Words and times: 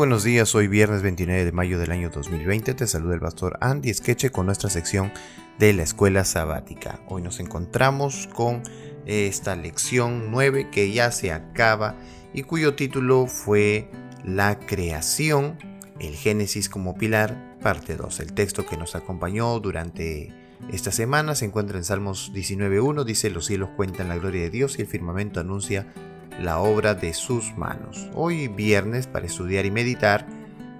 buenos 0.00 0.24
días, 0.24 0.54
hoy 0.54 0.66
viernes 0.66 1.02
29 1.02 1.44
de 1.44 1.52
mayo 1.52 1.78
del 1.78 1.90
año 1.90 2.08
2020 2.08 2.72
te 2.72 2.86
saluda 2.86 3.16
el 3.16 3.20
pastor 3.20 3.58
Andy 3.60 3.92
Skeche 3.92 4.30
con 4.30 4.46
nuestra 4.46 4.70
sección 4.70 5.12
de 5.58 5.74
la 5.74 5.82
escuela 5.82 6.24
sabática. 6.24 7.00
Hoy 7.06 7.20
nos 7.20 7.38
encontramos 7.38 8.26
con 8.32 8.62
esta 9.04 9.56
lección 9.56 10.30
9 10.30 10.70
que 10.70 10.90
ya 10.90 11.12
se 11.12 11.32
acaba 11.32 11.96
y 12.32 12.44
cuyo 12.44 12.76
título 12.76 13.26
fue 13.26 13.90
La 14.24 14.58
creación, 14.58 15.58
el 15.98 16.14
Génesis 16.14 16.70
como 16.70 16.94
pilar, 16.94 17.58
parte 17.60 17.94
2. 17.96 18.20
El 18.20 18.32
texto 18.32 18.64
que 18.64 18.78
nos 18.78 18.94
acompañó 18.94 19.60
durante 19.60 20.32
esta 20.72 20.92
semana 20.92 21.34
se 21.34 21.44
encuentra 21.44 21.76
en 21.76 21.84
Salmos 21.84 22.32
19.1, 22.32 23.04
dice 23.04 23.28
los 23.28 23.44
cielos 23.44 23.68
cuentan 23.76 24.08
la 24.08 24.16
gloria 24.16 24.40
de 24.40 24.50
Dios 24.50 24.78
y 24.78 24.82
el 24.82 24.88
firmamento 24.88 25.40
anuncia 25.40 25.92
la 26.38 26.60
obra 26.60 26.94
de 26.94 27.14
sus 27.14 27.56
manos. 27.56 28.08
Hoy 28.14 28.48
viernes 28.48 29.06
para 29.06 29.26
estudiar 29.26 29.66
y 29.66 29.70
meditar 29.70 30.26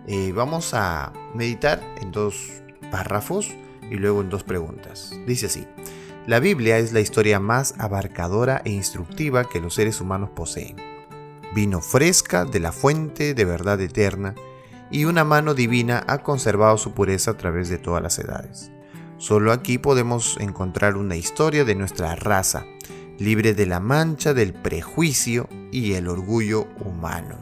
eh, 0.07 0.33
vamos 0.33 0.75
a 0.75 1.13
meditar 1.35 1.81
en 2.01 2.11
dos 2.11 2.63
párrafos 2.91 3.49
y 3.91 3.97
luego 3.97 4.21
en 4.21 4.31
dos 4.31 4.43
preguntas. 4.43 5.13
Dice 5.27 5.47
así, 5.47 5.67
la 6.27 6.41
Biblia 6.41 6.79
es 6.79 6.93
la 6.93 7.01
historia 7.01 7.41
más 7.41 7.75
abarcadora 7.79 8.63
e 8.65 8.71
instructiva 8.71 9.45
que 9.45 9.61
los 9.61 9.75
seres 9.75 10.01
humanos 10.01 10.31
poseen. 10.31 10.77
Vino 11.55 11.81
fresca 11.81 12.45
de 12.45 12.61
la 12.61 12.73
fuente 12.73 13.35
de 13.35 13.45
verdad 13.45 13.81
eterna 13.81 14.35
y 14.91 15.05
una 15.05 15.25
mano 15.25 15.55
divina 15.55 16.05
ha 16.07 16.19
conservado 16.19 16.77
su 16.77 16.93
pureza 16.93 17.33
a 17.33 17.37
través 17.37 17.69
de 17.69 17.79
todas 17.79 18.03
las 18.03 18.19
edades. 18.19 18.71
Solo 19.19 19.53
aquí 19.53 19.79
podemos 19.79 20.37
encontrar 20.41 20.97
una 20.97 21.15
historia 21.17 21.65
de 21.65 21.75
nuestra 21.75 22.17
raza, 22.17 22.65
libre 23.21 23.53
de 23.53 23.67
la 23.67 23.81
mancha 23.81 24.33
del 24.33 24.55
prejuicio 24.55 25.49
y 25.71 25.93
el 25.93 26.09
orgullo 26.09 26.67
humano. 26.85 27.39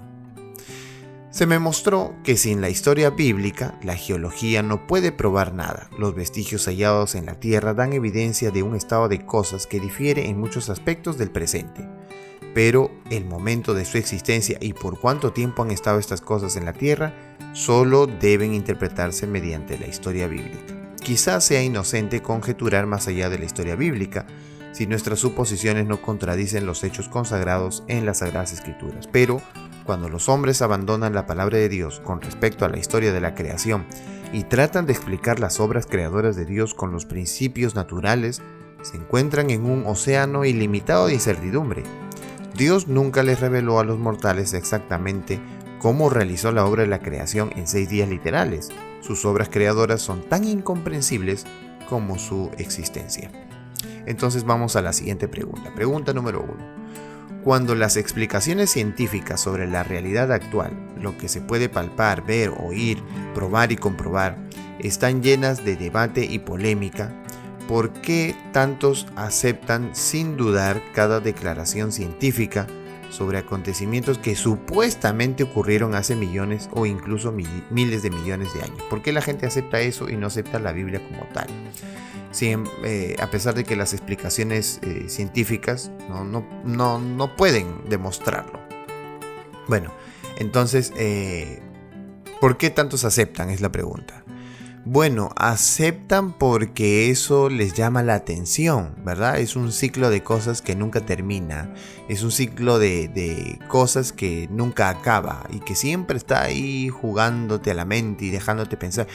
Se 1.31 1.47
me 1.47 1.61
mostró 1.61 2.17
que 2.25 2.37
sin 2.37 2.61
la 2.61 2.69
historia 2.69 3.11
bíblica, 3.11 3.79
la 3.83 3.95
geología 3.95 4.61
no 4.63 4.89
puede 4.89 5.13
probar 5.13 5.55
nada. 5.55 5.89
Los 5.97 6.17
vestigios 6.17 6.67
hallados 6.67 7.15
en 7.15 7.27
la 7.27 7.39
Tierra 7.39 7.75
dan 7.75 7.93
evidencia 7.93 8.51
de 8.51 8.65
un 8.65 8.75
estado 8.75 9.09
de 9.09 9.25
cosas 9.25 9.69
que 9.69 9.79
difiere 9.79 10.29
en 10.29 10.41
muchos 10.41 10.69
aspectos 10.69 11.17
del 11.17 11.31
presente. 11.31 11.89
Pero 12.55 12.91
el 13.11 13.25
momento 13.25 13.73
de 13.73 13.85
su 13.85 13.99
existencia 13.99 14.59
y 14.61 14.73
por 14.73 14.99
cuánto 14.99 15.33
tiempo 15.33 15.63
han 15.63 15.71
estado 15.71 16.01
estas 16.01 16.21
cosas 16.21 16.57
en 16.57 16.65
la 16.65 16.73
Tierra 16.73 17.15
solo 17.53 18.09
deben 18.09 18.53
interpretarse 18.53 19.29
mediante 19.29 19.79
la 19.79 19.87
historia 19.87 20.27
bíblica. 20.27 20.97
Quizás 21.01 21.45
sea 21.45 21.63
inocente 21.63 22.21
conjeturar 22.21 22.87
más 22.87 23.07
allá 23.07 23.31
de 23.31 23.39
la 23.39 23.45
historia 23.45 23.77
bíblica, 23.77 24.27
si 24.79 24.87
nuestras 24.87 25.19
suposiciones 25.19 25.87
no 25.89 26.01
contradicen 26.01 26.65
los 26.65 26.85
hechos 26.85 27.09
consagrados 27.09 27.83
en 27.89 28.07
las 28.07 28.19
Sagradas 28.19 28.53
Escrituras. 28.53 29.09
Pero 29.11 29.43
cuando 29.85 30.09
los 30.09 30.29
hombres 30.29 30.63
abandonan 30.63 31.15
la 31.15 31.27
palabra 31.27 31.59
de 31.59 31.69
Dios 31.69 32.01
con 32.05 32.21
respecto 32.21 32.65
a 32.65 32.69
la 32.69 32.79
historia 32.79 33.13
de 33.13 33.21
la 33.21 33.35
creación 33.35 33.85
y 34.33 34.45
tratan 34.45 34.87
de 34.87 34.93
explicar 34.93 35.41
las 35.41 35.59
obras 35.59 35.87
creadoras 35.87 36.37
de 36.37 36.45
Dios 36.45 36.75
con 36.75 36.93
los 36.93 37.07
principios 37.07 37.75
naturales, 37.75 38.41
se 38.83 38.99
encuentran 38.99 39.51
en 39.51 39.65
un 39.65 39.85
océano 39.85 40.45
ilimitado 40.45 41.09
de 41.09 41.15
incertidumbre. 41.15 41.83
Dios 42.55 42.87
nunca 42.87 43.25
les 43.25 43.41
reveló 43.41 43.81
a 43.81 43.85
los 43.85 43.99
mortales 43.99 44.53
exactamente 44.53 45.41
cómo 45.81 46.09
realizó 46.09 46.53
la 46.53 46.65
obra 46.65 46.85
de 46.85 46.89
la 46.89 47.01
creación 47.01 47.51
en 47.57 47.67
seis 47.67 47.89
días 47.89 48.09
literales. 48.09 48.69
Sus 49.01 49.25
obras 49.25 49.49
creadoras 49.49 50.03
son 50.03 50.23
tan 50.23 50.45
incomprensibles 50.45 51.47
como 51.89 52.17
su 52.17 52.53
existencia. 52.59 53.48
Entonces 54.09 54.45
vamos 54.45 54.75
a 54.75 54.81
la 54.81 54.95
siguiente 54.95 55.29
pregunta. 55.29 55.75
Pregunta 55.75 56.15
número 56.15 56.43
uno. 56.43 56.79
Cuando 57.45 57.75
las 57.75 57.99
explicaciones 57.99 58.71
científicas 58.71 59.39
sobre 59.39 59.69
la 59.69 59.83
realidad 59.83 60.33
actual, 60.33 60.73
lo 60.99 61.19
que 61.19 61.29
se 61.29 61.43
puede 61.43 61.69
palpar, 61.69 62.25
ver, 62.25 62.51
oír, 62.59 63.03
probar 63.35 63.71
y 63.71 63.77
comprobar, 63.77 64.39
están 64.79 65.23
llenas 65.23 65.63
de 65.63 65.77
debate 65.77 66.25
y 66.25 66.39
polémica, 66.39 67.13
¿por 67.69 67.93
qué 67.93 68.35
tantos 68.53 69.07
aceptan 69.15 69.91
sin 69.95 70.39
dudar 70.39 70.81
cada 70.95 71.21
declaración 71.21 71.93
científica 71.93 72.67
sobre 73.11 73.39
acontecimientos 73.39 74.19
que 74.19 74.37
supuestamente 74.37 75.43
ocurrieron 75.43 75.95
hace 75.95 76.17
millones 76.17 76.69
o 76.73 76.87
incluso 76.87 77.33
miles 77.33 78.03
de 78.03 78.11
millones 78.11 78.55
de 78.55 78.63
años? 78.63 78.83
¿Por 78.91 79.03
qué 79.03 79.13
la 79.13 79.23
gente 79.23 79.47
acepta 79.47 79.81
eso 79.81 80.09
y 80.09 80.17
no 80.17 80.27
acepta 80.27 80.59
la 80.59 80.73
Biblia 80.73 81.01
como 81.07 81.27
tal? 81.33 81.49
Eh, 82.41 83.17
a 83.21 83.31
pesar 83.31 83.55
de 83.55 83.65
que 83.65 83.75
las 83.75 83.93
explicaciones 83.93 84.81
eh, 84.83 85.09
científicas 85.09 85.91
no, 86.09 86.43
no, 86.65 87.37
pueden 87.37 87.89
demostrarlo. 87.89 88.61
Bueno, 89.67 89.93
entonces, 90.37 90.93
eh, 90.97 91.61
¿por 92.41 92.57
qué 92.57 92.71
tantos 92.71 93.05
aceptan? 93.05 93.51
Es 93.51 93.61
la 93.61 93.73
pregunta. 93.73 94.25
Bueno, 94.85 95.31
aceptan 95.37 96.33
porque 96.33 97.11
eso 97.11 97.51
les 97.51 97.75
llama 97.75 98.03
la 98.03 98.15
atención, 98.15 98.95
¿verdad? 99.05 99.39
Es 99.39 99.57
un 99.57 99.73
ciclo 99.73 100.09
de 100.09 100.23
cosas 100.23 100.63
que 100.63 100.77
nunca 100.77 101.01
termina, 101.01 101.75
es 102.09 102.23
un 102.23 102.31
ciclo 102.31 102.79
de, 102.79 103.59
cosas 103.69 104.13
que 104.13 104.49
nunca 104.51 104.89
acaba 104.89 105.45
y 105.51 105.59
que 105.61 105.75
siempre 105.75 106.17
está 106.17 106.43
ahí 106.43 106.89
jugándote 106.89 107.73
a 107.73 107.75
la 107.75 107.85
mente 107.85 108.27
y 108.27 108.31
dejándote 108.31 108.77
pensar. 108.77 109.09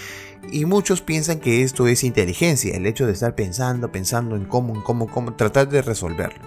Y 0.51 0.66
muchos 0.66 1.01
piensan 1.01 1.40
que 1.40 1.63
esto 1.63 1.88
es 1.88 2.03
inteligencia, 2.03 2.75
el 2.75 2.85
hecho 2.85 3.07
de 3.07 3.13
estar 3.13 3.34
pensando, 3.34 3.91
pensando 3.91 4.35
en 4.35 4.45
cómo, 4.45 4.75
en 4.75 4.81
cómo, 4.81 5.07
cómo, 5.07 5.34
tratar 5.34 5.69
de 5.69 5.81
resolverlo. 5.81 6.44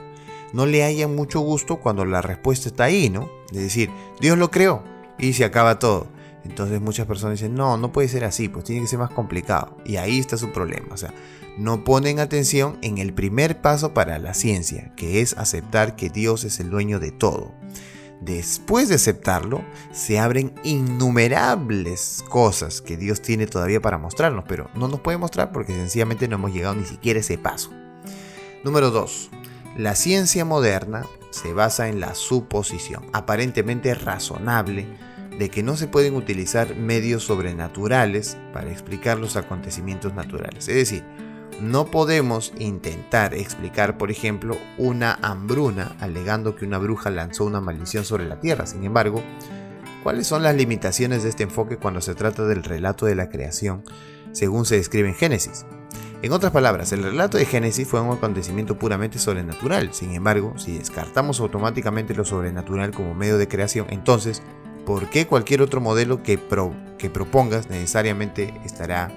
No 0.53 0.67
le 0.67 0.85
hayan 0.85 1.17
mucho 1.17 1.41
gusto 1.41 1.81
cuando 1.81 2.05
la 2.05 2.23
respuesta 2.23 2.69
está 2.69 2.85
ahí, 2.85 3.11
¿no? 3.11 3.29
Es 3.51 3.59
decir, 3.59 3.91
Dios 4.21 4.39
lo 4.39 4.51
creó 4.51 4.85
y 5.19 5.33
se 5.33 5.45
acaba 5.45 5.79
todo. 5.79 6.07
Entonces 6.47 6.81
muchas 6.81 7.07
personas 7.07 7.39
dicen, 7.39 7.55
no, 7.55 7.77
no 7.77 7.93
puede 7.93 8.09
ser 8.09 8.25
así, 8.25 8.49
pues 8.49 8.65
tiene 8.65 8.83
que 8.83 8.89
ser 8.89 8.99
más 8.99 9.11
complicado. 9.11 9.77
Y 9.85 9.97
ahí 9.97 10.19
está 10.19 10.37
su 10.37 10.53
problema. 10.53 10.89
O 10.93 10.97
sea, 10.97 11.13
no 11.59 11.85
ponen 11.85 12.21
atención 12.21 12.79
en 12.83 12.99
el 12.99 13.13
primer 13.13 13.61
paso 13.61 13.93
para 13.93 14.19
la 14.19 14.33
ciencia, 14.33 14.93
que 14.97 15.21
es 15.21 15.37
aceptar 15.37 15.97
que 15.97 16.09
Dios 16.09 16.45
es 16.45 16.61
el 16.61 16.71
dueño 16.71 17.01
de 17.01 17.11
todo. 17.11 17.53
Después 18.21 18.89
de 18.89 18.95
aceptarlo, 18.95 19.63
se 19.93 20.19
abren 20.19 20.55
innumerables 20.65 22.25
cosas 22.29 22.81
que 22.81 22.97
Dios 22.97 23.21
tiene 23.21 23.47
todavía 23.47 23.81
para 23.81 23.99
mostrarnos, 23.99 24.45
pero 24.49 24.71
no 24.75 24.89
nos 24.89 25.01
puede 25.01 25.19
mostrar 25.19 25.53
porque 25.53 25.75
sencillamente 25.75 26.27
no 26.29 26.37
hemos 26.37 26.53
llegado 26.53 26.75
ni 26.75 26.85
siquiera 26.85 27.19
a 27.19 27.21
ese 27.21 27.37
paso. 27.37 27.71
Número 28.65 28.91
2. 28.91 29.31
La 29.77 29.95
ciencia 29.95 30.45
moderna 30.45 31.05
se 31.31 31.53
basa 31.53 31.89
en 31.89 32.01
la 32.01 32.15
suposición, 32.15 33.05
aparentemente 33.13 33.95
razonable, 33.95 34.87
de 35.39 35.51
que 35.51 35.63
no 35.63 35.77
se 35.77 35.89
pueden 35.89 36.15
utilizar 36.15 36.75
medios 36.77 37.25
sobrenaturales 37.25 38.37
para 38.53 38.71
explicar 38.71 39.19
los 39.19 39.37
acontecimientos 39.37 40.15
naturales. 40.15 40.69
Es 40.69 40.77
decir, 40.77 41.05
no 41.61 41.87
podemos 41.87 42.53
intentar 42.59 43.35
explicar, 43.35 43.97
por 43.97 44.11
ejemplo, 44.11 44.59
una 44.79 45.19
hambruna 45.23 45.97
alegando 46.01 46.55
que 46.55 46.67
una 46.67 46.79
bruja 46.79 47.11
lanzó 47.11 47.45
una 47.45 47.61
maldición 47.61 48.05
sobre 48.05 48.27
la 48.27 48.41
tierra. 48.41 48.67
Sin 48.67 48.85
embargo, 48.85 49.23
¿cuáles 50.03 50.27
son 50.27 50.43
las 50.43 50.55
limitaciones 50.55 51.23
de 51.23 51.31
este 51.31 51.45
enfoque 51.45 51.79
cuando 51.79 52.01
se 52.01 52.15
trata 52.15 52.45
del 52.45 52.63
relato 52.63 53.07
de 53.07 53.15
la 53.15 53.31
creación 53.31 53.85
según 54.33 54.67
se 54.67 54.77
describe 54.77 55.09
en 55.09 55.15
Génesis? 55.15 55.65
En 56.23 56.33
otras 56.33 56.51
palabras, 56.51 56.93
el 56.93 57.03
relato 57.03 57.39
de 57.39 57.45
Génesis 57.45 57.87
fue 57.87 58.01
un 58.01 58.15
acontecimiento 58.15 58.79
puramente 58.79 59.19
sobrenatural. 59.19 59.93
Sin 59.93 60.13
embargo, 60.13 60.55
si 60.59 60.77
descartamos 60.77 61.41
automáticamente 61.41 62.15
lo 62.15 62.25
sobrenatural 62.25 62.91
como 62.91 63.15
medio 63.15 63.39
de 63.39 63.49
creación, 63.49 63.87
entonces 63.91 64.43
¿por 64.87 65.11
qué 65.11 65.27
cualquier 65.27 65.61
otro 65.61 65.83
modelo 65.83 66.23
que, 66.23 66.41
que 66.97 67.11
propongas 67.11 67.69
necesariamente 67.69 68.55
estará 68.65 69.13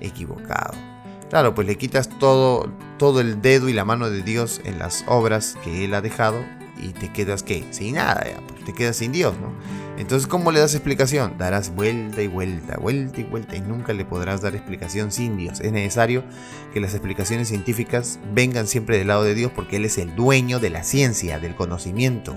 equivocado? 0.00 0.74
Claro, 1.30 1.54
pues 1.54 1.66
le 1.66 1.78
quitas 1.78 2.10
todo, 2.18 2.70
todo 2.98 3.20
el 3.20 3.40
dedo 3.40 3.70
y 3.70 3.72
la 3.72 3.86
mano 3.86 4.10
de 4.10 4.22
Dios 4.22 4.60
en 4.64 4.78
las 4.78 5.04
obras 5.06 5.56
que 5.64 5.86
Él 5.86 5.94
ha 5.94 6.02
dejado 6.02 6.44
y 6.78 6.88
te 6.88 7.12
quedas 7.12 7.42
¿qué? 7.42 7.64
sin 7.70 7.94
nada, 7.94 8.24
pues 8.46 8.64
te 8.64 8.74
quedas 8.74 8.96
sin 8.96 9.12
Dios, 9.12 9.34
¿no? 9.40 9.52
Entonces, 9.96 10.26
¿cómo 10.26 10.50
le 10.50 10.58
das 10.58 10.74
explicación? 10.74 11.38
Darás 11.38 11.72
vuelta 11.72 12.20
y 12.20 12.26
vuelta, 12.26 12.76
vuelta 12.78 13.20
y 13.20 13.24
vuelta 13.24 13.54
y 13.54 13.60
nunca 13.60 13.92
le 13.92 14.04
podrás 14.04 14.42
dar 14.42 14.56
explicación 14.56 15.12
sin 15.12 15.36
Dios. 15.36 15.60
Es 15.60 15.70
necesario 15.70 16.24
que 16.72 16.80
las 16.80 16.94
explicaciones 16.94 17.46
científicas 17.46 18.18
vengan 18.34 18.66
siempre 18.66 18.98
del 18.98 19.06
lado 19.06 19.22
de 19.22 19.36
Dios 19.36 19.52
porque 19.54 19.76
Él 19.76 19.84
es 19.84 19.98
el 19.98 20.16
dueño 20.16 20.58
de 20.58 20.70
la 20.70 20.82
ciencia, 20.82 21.38
del 21.38 21.54
conocimiento 21.54 22.36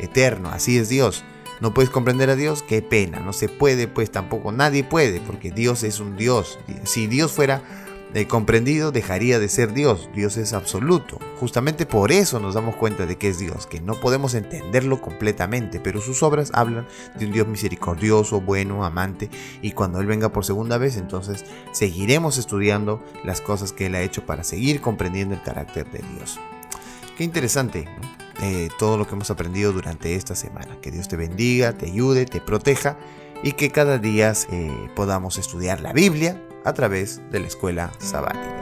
eterno. 0.00 0.50
Así 0.50 0.76
es 0.76 0.90
Dios. 0.90 1.24
¿No 1.60 1.74
puedes 1.74 1.90
comprender 1.90 2.30
a 2.30 2.36
Dios? 2.36 2.62
Qué 2.62 2.82
pena, 2.82 3.20
no 3.20 3.32
se 3.32 3.48
puede, 3.48 3.88
pues 3.88 4.10
tampoco 4.10 4.52
nadie 4.52 4.84
puede, 4.84 5.20
porque 5.20 5.50
Dios 5.50 5.82
es 5.82 6.00
un 6.00 6.16
Dios. 6.16 6.58
Si 6.84 7.06
Dios 7.06 7.32
fuera 7.32 7.62
eh, 8.14 8.26
comprendido, 8.26 8.90
dejaría 8.90 9.38
de 9.38 9.48
ser 9.48 9.74
Dios. 9.74 10.08
Dios 10.14 10.36
es 10.38 10.54
absoluto. 10.54 11.18
Justamente 11.38 11.84
por 11.84 12.10
eso 12.10 12.40
nos 12.40 12.54
damos 12.54 12.76
cuenta 12.76 13.04
de 13.04 13.16
que 13.16 13.28
es 13.28 13.38
Dios, 13.38 13.66
que 13.66 13.80
no 13.80 14.00
podemos 14.00 14.34
entenderlo 14.34 15.00
completamente, 15.00 15.78
pero 15.78 16.00
sus 16.00 16.22
obras 16.22 16.50
hablan 16.54 16.86
de 17.18 17.26
un 17.26 17.32
Dios 17.32 17.46
misericordioso, 17.46 18.40
bueno, 18.40 18.84
amante, 18.84 19.28
y 19.60 19.72
cuando 19.72 20.00
Él 20.00 20.06
venga 20.06 20.32
por 20.32 20.44
segunda 20.44 20.78
vez, 20.78 20.96
entonces 20.96 21.44
seguiremos 21.72 22.38
estudiando 22.38 23.04
las 23.24 23.40
cosas 23.40 23.72
que 23.72 23.86
Él 23.86 23.94
ha 23.94 24.02
hecho 24.02 24.24
para 24.24 24.42
seguir 24.42 24.80
comprendiendo 24.80 25.34
el 25.34 25.42
carácter 25.42 25.90
de 25.90 26.02
Dios. 26.16 26.40
Qué 27.16 27.24
interesante. 27.24 27.88
Eh, 28.40 28.68
todo 28.78 28.96
lo 28.96 29.06
que 29.06 29.14
hemos 29.14 29.30
aprendido 29.30 29.72
durante 29.72 30.14
esta 30.14 30.34
semana. 30.34 30.80
Que 30.80 30.90
Dios 30.90 31.08
te 31.08 31.16
bendiga, 31.16 31.72
te 31.72 31.86
ayude, 31.86 32.24
te 32.24 32.40
proteja 32.40 32.96
y 33.42 33.52
que 33.52 33.70
cada 33.70 33.98
día 33.98 34.32
eh, 34.50 34.90
podamos 34.94 35.38
estudiar 35.38 35.80
la 35.80 35.92
Biblia 35.92 36.42
a 36.64 36.72
través 36.72 37.20
de 37.30 37.40
la 37.40 37.46
escuela 37.46 37.92
sabática. 37.98 38.57